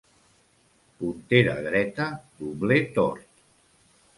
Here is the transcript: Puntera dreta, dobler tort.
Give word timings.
Puntera 1.01 1.53
dreta, 1.67 2.07
dobler 2.41 2.81
tort. 2.99 3.29